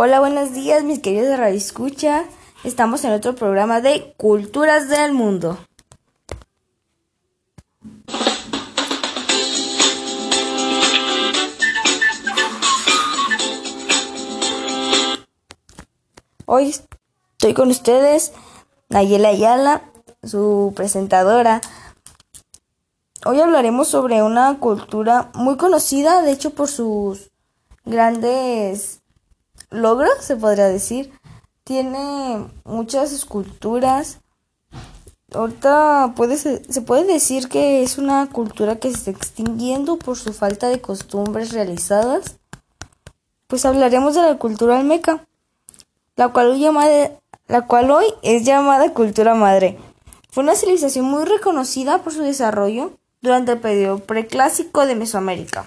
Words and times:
Hola, 0.00 0.20
buenos 0.20 0.52
días, 0.52 0.84
mis 0.84 1.00
queridos 1.00 1.26
de 1.26 1.36
Radio 1.36 1.56
Escucha. 1.56 2.24
Estamos 2.62 3.02
en 3.02 3.10
otro 3.10 3.34
programa 3.34 3.80
de 3.80 4.14
Culturas 4.16 4.88
del 4.88 5.10
Mundo. 5.10 5.58
Hoy 16.46 16.68
estoy 16.68 17.54
con 17.54 17.68
ustedes, 17.70 18.32
Nayela 18.90 19.30
Ayala, 19.30 19.82
su 20.22 20.72
presentadora. 20.76 21.60
Hoy 23.26 23.40
hablaremos 23.40 23.88
sobre 23.88 24.22
una 24.22 24.60
cultura 24.60 25.32
muy 25.34 25.56
conocida, 25.56 26.22
de 26.22 26.30
hecho, 26.30 26.50
por 26.50 26.68
sus 26.68 27.32
grandes 27.84 28.97
logros, 29.70 30.12
se 30.20 30.36
podría 30.36 30.66
decir. 30.66 31.12
Tiene 31.64 32.46
muchas 32.64 33.12
esculturas. 33.12 34.20
Ahorita 35.34 36.14
puede 36.16 36.38
se 36.38 36.80
puede 36.80 37.04
decir 37.04 37.48
que 37.48 37.82
es 37.82 37.98
una 37.98 38.28
cultura 38.30 38.76
que 38.76 38.90
se 38.90 38.96
está 38.96 39.10
extinguiendo 39.10 39.98
por 39.98 40.16
su 40.16 40.32
falta 40.32 40.68
de 40.68 40.80
costumbres 40.80 41.52
realizadas. 41.52 42.38
Pues 43.46 43.66
hablaremos 43.66 44.14
de 44.14 44.22
la 44.22 44.38
cultura 44.38 44.78
almeca, 44.78 45.26
la 46.16 46.28
cual 46.28 46.50
hoy, 46.50 46.66
la 47.46 47.66
cual 47.66 47.90
hoy 47.90 48.06
es 48.22 48.44
llamada 48.44 48.94
cultura 48.94 49.34
madre. 49.34 49.78
Fue 50.30 50.42
una 50.42 50.54
civilización 50.54 51.06
muy 51.06 51.24
reconocida 51.24 51.98
por 51.98 52.12
su 52.12 52.22
desarrollo 52.22 52.92
durante 53.20 53.52
el 53.52 53.58
periodo 53.58 53.98
preclásico 53.98 54.86
de 54.86 54.94
Mesoamérica. 54.94 55.64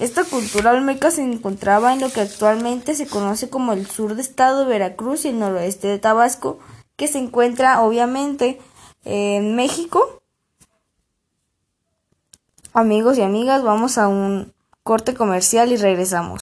Esta 0.00 0.24
cultura 0.24 0.72
olmeca 0.72 1.10
se 1.10 1.22
encontraba 1.22 1.92
en 1.92 2.00
lo 2.00 2.10
que 2.10 2.22
actualmente 2.22 2.94
se 2.94 3.06
conoce 3.06 3.50
como 3.50 3.74
el 3.74 3.86
sur 3.86 4.14
de 4.14 4.22
estado 4.22 4.64
Veracruz 4.64 5.26
y 5.26 5.28
el 5.28 5.38
noroeste 5.38 5.88
de 5.88 5.98
Tabasco, 5.98 6.58
que 6.96 7.06
se 7.06 7.18
encuentra 7.18 7.82
obviamente 7.82 8.58
en 9.04 9.56
México. 9.56 10.22
Amigos 12.72 13.18
y 13.18 13.22
amigas, 13.22 13.62
vamos 13.62 13.98
a 13.98 14.08
un 14.08 14.54
corte 14.82 15.12
comercial 15.12 15.70
y 15.70 15.76
regresamos. 15.76 16.40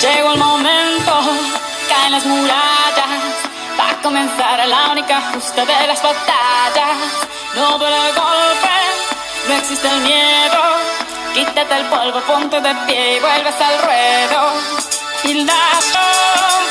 Llegó 0.00 0.32
el 0.32 0.38
momento, 0.38 1.12
caen 1.88 2.12
las 2.12 2.24
murallas, 2.24 3.20
va 3.76 3.90
a 3.90 4.00
comenzar 4.00 4.68
la 4.68 4.92
única 4.92 5.32
justa 5.32 5.64
de 5.66 5.86
las 5.88 6.00
batallas. 6.00 6.96
No 7.56 7.80
existe 9.60 9.88
el 9.88 10.00
miedo. 10.00 10.60
Quítate 11.34 11.76
el 11.76 11.86
polvo, 11.86 12.20
ponte 12.22 12.60
de 12.60 12.74
pie 12.86 13.16
y 13.16 13.20
vuelves 13.20 13.54
al 13.60 13.76
ruedo. 13.82 14.40
Y 15.24 15.44
la 15.44 15.64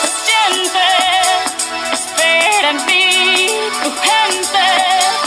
se 0.00 0.08
siente, 0.26 0.88
espera 1.92 2.70
en 2.70 2.86
ti 2.86 3.48
tu 3.82 3.90
gente. 4.08 4.64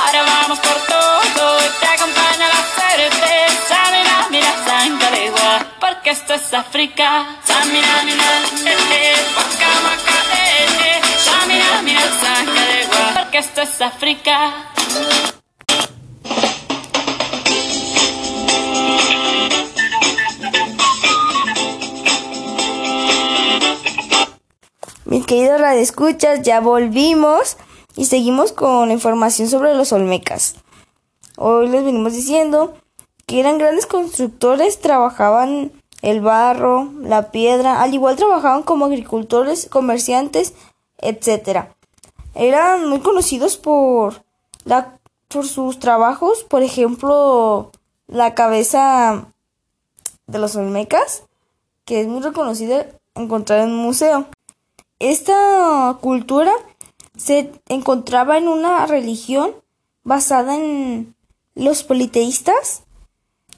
Ahora 0.00 0.22
vamos 0.32 0.58
por 0.58 0.78
todo 0.92 1.58
y 1.66 1.68
te 1.80 1.88
acompaña 1.88 2.46
la 2.56 2.62
certeza. 2.80 3.76
Mira, 3.92 4.16
mira, 4.30 4.52
sangre 4.66 5.10
de 5.10 5.24
igual, 5.26 5.66
porque 5.78 6.10
esto 6.10 6.34
es 6.34 6.54
África. 6.54 7.36
Samina, 7.44 8.02
mira, 8.04 8.30
eh, 8.66 9.16
waka, 9.36 9.70
waka, 9.86 10.18
eh, 10.34 10.66
eh. 10.86 11.00
Samina, 11.26 11.82
mira, 11.82 12.02
sangre 12.20 12.60
de 12.72 12.82
igual, 12.84 13.14
porque 13.18 13.38
esto 13.38 13.60
es 13.60 13.80
África. 13.80 14.72
Mis 25.04 25.26
queridos 25.26 25.60
radioescuchas, 25.60 26.42
ya 26.42 26.60
volvimos 26.60 27.56
y 27.96 28.04
seguimos 28.04 28.52
con 28.52 28.92
información 28.92 29.48
sobre 29.48 29.74
los 29.74 29.92
olmecas. 29.92 30.54
Hoy 31.36 31.68
les 31.68 31.84
venimos 31.84 32.12
diciendo 32.12 32.74
que 33.26 33.40
eran 33.40 33.58
grandes 33.58 33.86
constructores, 33.86 34.80
trabajaban 34.80 35.72
el 36.02 36.20
barro, 36.20 36.92
la 37.00 37.32
piedra, 37.32 37.82
al 37.82 37.94
igual 37.94 38.14
trabajaban 38.14 38.62
como 38.62 38.84
agricultores, 38.84 39.68
comerciantes, 39.68 40.54
etc. 40.98 41.66
Eran 42.36 42.88
muy 42.88 43.00
conocidos 43.00 43.56
por 43.56 44.22
la, 44.64 45.00
por 45.26 45.48
sus 45.48 45.80
trabajos, 45.80 46.44
por 46.44 46.62
ejemplo, 46.62 47.72
la 48.06 48.36
cabeza 48.36 49.26
de 50.28 50.38
los 50.38 50.54
olmecas, 50.54 51.24
que 51.84 52.02
es 52.02 52.06
muy 52.06 52.22
reconocida 52.22 52.86
encontrar 53.16 53.60
en 53.60 53.70
un 53.70 53.78
museo. 53.78 54.26
Esta 55.02 55.98
cultura 56.00 56.52
se 57.16 57.50
encontraba 57.68 58.38
en 58.38 58.46
una 58.46 58.86
religión 58.86 59.50
basada 60.04 60.54
en 60.54 61.16
los 61.56 61.82
politeístas. 61.82 62.84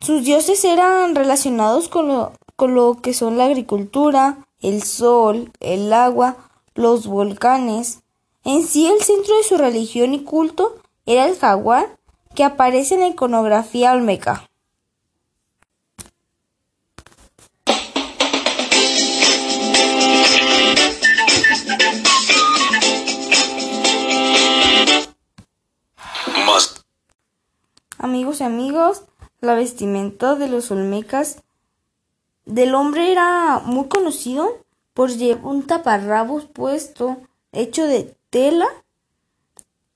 Sus 0.01 0.25
dioses 0.25 0.65
eran 0.65 1.15
relacionados 1.15 1.91
con 1.91 2.09
lo, 2.09 2.95
que 3.03 3.13
son 3.13 3.37
la 3.37 3.45
agricultura, 3.45 4.47
el 4.63 4.83
sol, 4.85 5.53
el 5.61 5.93
agua, 5.93 6.39
los 6.75 7.07
volcanes. 7.07 7.99
En 8.45 8.67
sí 8.67 8.87
el 8.87 9.03
centro 9.03 9.37
de 9.37 9.43
su 9.43 9.59
religión 9.59 10.15
y 10.15 10.25
culto 10.25 10.77
era 11.05 11.27
el 11.27 11.37
jaguar 11.39 11.99
que 12.35 12.45
aparece 12.45 12.95
en 12.95 13.01
la 13.01 13.09
iconografía 13.09 13.93
olmeca. 13.93 14.49
Amigos 28.05 28.43
y 28.43 28.45
amigos, 28.45 29.05
la 29.41 29.55
vestimenta 29.55 30.35
de 30.35 30.47
los 30.47 30.71
olmecas 30.71 31.39
del 32.45 32.75
hombre 32.75 33.11
era 33.11 33.63
muy 33.65 33.89
conocido 33.89 34.59
por 34.93 35.11
llevar 35.11 35.47
un 35.47 35.67
taparrabos 35.67 36.45
puesto 36.45 37.17
hecho 37.53 37.87
de 37.87 38.15
tela 38.29 38.67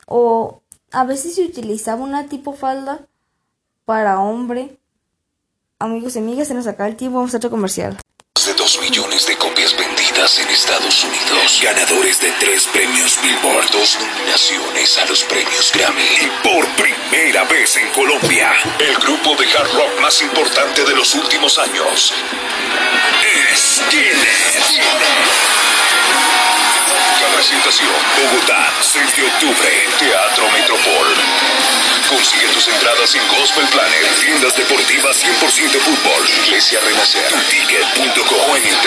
o 0.07 0.63
a 0.91 1.05
veces 1.05 1.35
se 1.35 1.45
utilizaba 1.45 2.03
una 2.03 2.29
tipo 2.29 2.55
falda 2.55 3.07
para 3.85 4.21
hombre. 4.21 4.79
Amigos 5.79 6.17
y 6.17 6.21
amigas, 6.21 6.49
se 6.49 6.55
nos 6.55 6.67
acaba 6.67 6.89
el 6.89 6.97
tiempo, 6.97 7.19
vamos 7.19 7.35
a 7.35 7.37
otro 7.37 7.51
comercial. 7.51 7.99
En 10.19 10.49
Estados 10.49 11.05
Unidos. 11.05 11.61
Ganadores 11.63 12.21
de 12.21 12.33
tres 12.41 12.67
premios 12.67 13.17
Billboard, 13.23 13.71
dos 13.71 13.97
nominaciones 14.01 14.99
a 14.99 15.07
los 15.07 15.23
premios 15.23 15.71
Grammy. 15.73 16.03
Y 16.03 16.29
por 16.43 16.67
primera 16.71 17.45
vez 17.45 17.77
en 17.77 17.89
Colombia, 17.91 18.53
el 18.81 18.97
grupo 18.97 19.37
de 19.37 19.47
hard 19.47 19.73
rock 19.75 20.01
más 20.01 20.21
importante 20.21 20.83
de 20.85 20.97
los 20.97 21.15
últimos 21.15 21.57
años 21.59 22.13
es 23.53 23.83
Guinness. 23.93 24.81
Presentación 27.39 27.89
Bogotá, 28.19 28.75
6 28.81 29.17
de 29.17 29.23
octubre, 29.23 29.71
Teatro 30.01 30.51
Metropol. 30.51 31.07
Consigue 32.09 32.49
tus 32.49 32.67
entradas 32.67 33.15
en 33.15 33.29
Gospel 33.29 33.69
Planner, 33.69 34.07
tiendas 34.19 34.57
deportivas 34.57 35.23
100% 35.23 35.79
fútbol, 35.79 36.29
Iglesia 36.47 36.81
Renacer, 36.81 37.33
ticket.com 37.51 38.57
en 38.57 38.67
el 38.67 38.81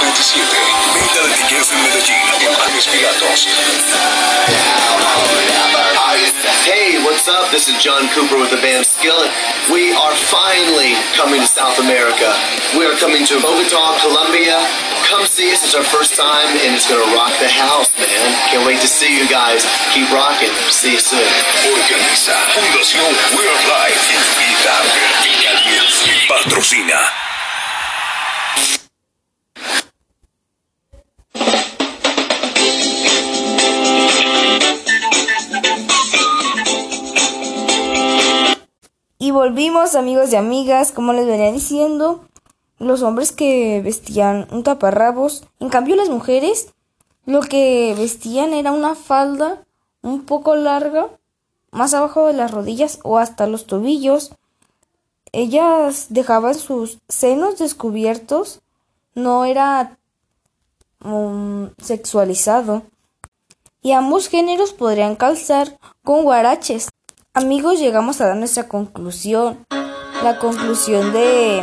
307-8227. 0.00 0.70
Venta 0.94 1.20
de 1.22 1.34
tickets 1.36 1.70
en 1.72 1.82
Medellín, 1.82 2.24
en 2.40 2.54
James 2.56 2.86
Piratos. 2.86 3.46
Hey, 6.64 7.02
what's 7.04 7.28
up? 7.28 7.50
This 7.50 7.68
is 7.68 7.76
John 7.82 8.08
Cooper 8.14 8.38
with 8.38 8.50
the 8.50 8.60
band 8.64 8.86
Skillet. 8.86 9.30
We 9.70 9.92
are 9.92 10.14
finally 10.16 10.96
coming 11.14 11.40
to 11.40 11.46
South 11.46 11.78
America. 11.78 12.32
We 12.76 12.86
are 12.86 12.96
coming 12.96 13.24
to 13.26 13.40
Bogota, 13.40 13.98
Colombia. 14.00 14.56
Come 15.08 15.26
see 15.26 15.52
us. 15.52 15.62
It's 15.64 15.74
our 15.74 15.84
first 15.84 16.16
time, 16.16 16.48
and 16.64 16.74
it's 16.74 16.88
going 16.88 17.02
to 17.04 17.10
rock 17.14 17.32
the 17.38 17.48
house, 17.48 17.92
man. 17.98 18.28
Can't 18.48 18.66
wait 18.66 18.80
to 18.80 18.88
see 18.88 19.12
you 19.12 19.28
guys. 19.28 19.66
Keep 19.92 20.10
rocking. 20.12 20.50
See 20.70 20.92
you 20.96 21.00
soon. 21.00 21.28
Organiza 21.76 22.34
Fundación 22.56 23.12
We're 23.36 23.60
Life. 23.68 24.00
Invita 24.08 24.76
Vertical. 24.96 25.60
Patrocina. 26.28 27.29
Y 39.60 39.68
volvimos, 39.68 39.94
amigos 39.94 40.32
y 40.32 40.36
amigas, 40.36 40.90
como 40.90 41.12
les 41.12 41.26
venía 41.26 41.52
diciendo, 41.52 42.24
los 42.78 43.02
hombres 43.02 43.30
que 43.30 43.82
vestían 43.84 44.48
un 44.50 44.62
taparrabos, 44.62 45.44
en 45.58 45.68
cambio 45.68 45.96
las 45.96 46.08
mujeres 46.08 46.72
lo 47.26 47.42
que 47.42 47.94
vestían 47.94 48.54
era 48.54 48.72
una 48.72 48.94
falda 48.94 49.62
un 50.00 50.24
poco 50.24 50.56
larga, 50.56 51.10
más 51.72 51.92
abajo 51.92 52.28
de 52.28 52.32
las 52.32 52.52
rodillas 52.52 53.00
o 53.02 53.18
hasta 53.18 53.46
los 53.46 53.66
tobillos. 53.66 54.30
ellas 55.30 56.06
dejaban 56.08 56.54
sus 56.54 56.96
senos 57.10 57.58
descubiertos, 57.58 58.62
no 59.14 59.44
era 59.44 59.98
um, 61.04 61.68
sexualizado. 61.82 62.84
Y 63.82 63.92
ambos 63.92 64.28
géneros 64.28 64.72
podrían 64.72 65.16
calzar 65.16 65.78
con 66.02 66.22
guaraches. 66.22 66.88
Amigos, 67.32 67.78
llegamos 67.78 68.20
a 68.20 68.26
dar 68.26 68.34
nuestra 68.34 68.66
conclusión. 68.66 69.64
La 70.24 70.40
conclusión 70.40 71.12
de 71.12 71.62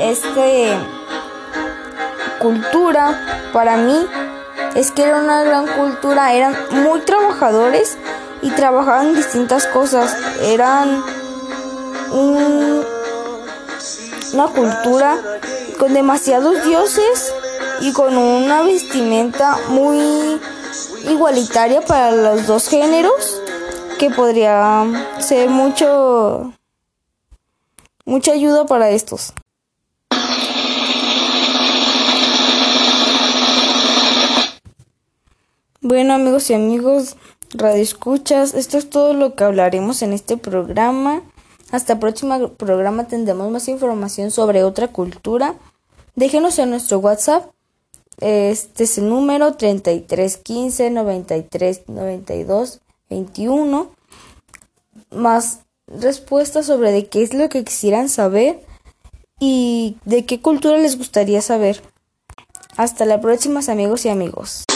este 0.00 0.72
cultura 2.38 3.50
para 3.52 3.76
mí 3.76 4.06
es 4.76 4.92
que 4.92 5.02
era 5.02 5.18
una 5.18 5.42
gran 5.42 5.66
cultura, 5.66 6.32
eran 6.32 6.54
muy 6.70 7.00
trabajadores 7.00 7.98
y 8.40 8.50
trabajaban 8.52 9.16
distintas 9.16 9.66
cosas, 9.66 10.16
eran 10.42 11.02
una 12.12 12.84
cultura 14.54 15.18
con 15.80 15.92
demasiados 15.92 16.62
dioses 16.64 17.34
y 17.80 17.92
con 17.92 18.16
una 18.16 18.62
vestimenta 18.62 19.58
muy 19.70 20.40
igualitaria 21.08 21.80
para 21.80 22.12
los 22.12 22.46
dos 22.46 22.68
géneros 22.68 23.42
que 23.98 24.10
podría 24.10 24.86
ser 25.18 25.50
mucho 25.50 26.52
mucha 28.04 28.32
ayuda 28.32 28.64
para 28.64 28.90
estos. 28.90 29.32
Bueno 35.80 36.14
amigos 36.14 36.48
y 36.50 36.54
amigos, 36.54 37.16
radio 37.50 37.82
escuchas, 37.82 38.54
esto 38.54 38.78
es 38.78 38.88
todo 38.88 39.14
lo 39.14 39.34
que 39.34 39.44
hablaremos 39.44 40.02
en 40.02 40.12
este 40.12 40.36
programa. 40.36 41.22
Hasta 41.72 41.94
el 41.94 41.98
próximo 41.98 42.52
programa 42.52 43.08
tendremos 43.08 43.50
más 43.50 43.68
información 43.68 44.30
sobre 44.30 44.62
otra 44.62 44.88
cultura. 44.88 45.56
Déjenos 46.14 46.58
en 46.58 46.70
nuestro 46.70 46.98
WhatsApp. 46.98 47.50
Este 48.20 48.84
es 48.84 48.98
el 48.98 49.08
número 49.08 49.54
3315 49.54 50.90
93 50.90 51.88
92 51.88 52.80
21. 53.10 53.90
Más 55.10 55.60
respuestas 55.86 56.66
sobre 56.66 56.92
de 56.92 57.08
qué 57.08 57.22
es 57.22 57.34
lo 57.34 57.48
que 57.48 57.64
quisieran 57.64 58.08
saber 58.08 58.60
y 59.40 59.96
de 60.04 60.26
qué 60.26 60.40
cultura 60.40 60.76
les 60.78 60.98
gustaría 60.98 61.40
saber. 61.40 61.82
Hasta 62.76 63.04
la 63.04 63.20
próxima 63.20 63.60
amigos 63.68 64.04
y 64.04 64.08
amigos. 64.08 64.67